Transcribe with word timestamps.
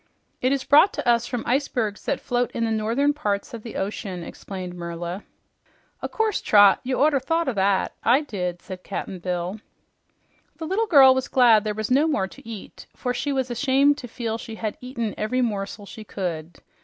"It 0.41 0.51
is 0.51 0.63
brought 0.63 0.93
to 0.93 1.07
us 1.07 1.27
from 1.27 1.43
the 1.43 1.49
icebergs 1.49 2.05
that 2.05 2.19
float 2.19 2.49
in 2.53 2.65
the 2.65 2.71
northern 2.71 3.13
parts 3.13 3.53
of 3.53 3.61
the 3.61 3.75
ocean," 3.75 4.23
explained 4.23 4.73
Merla. 4.73 5.23
"O' 6.01 6.07
course, 6.07 6.41
Trot. 6.41 6.79
You 6.83 6.97
orter 6.97 7.19
thought 7.19 7.47
o' 7.47 7.53
that. 7.53 7.93
I 8.03 8.21
did," 8.21 8.63
said 8.63 8.83
Cap'n 8.83 9.19
Bill. 9.19 9.59
The 10.57 10.65
little 10.65 10.87
girl 10.87 11.13
was 11.13 11.27
glad 11.27 11.63
there 11.63 11.75
was 11.75 11.91
no 11.91 12.07
more 12.07 12.27
to 12.27 12.47
eat, 12.49 12.87
for 12.95 13.13
she 13.13 13.31
was 13.31 13.51
ashamed 13.51 13.95
to 13.99 14.07
feel 14.07 14.39
she 14.39 14.55
had 14.55 14.75
eaten 14.81 15.13
every 15.19 15.43
morsel 15.43 15.85
she 15.85 16.03
could. 16.03 16.63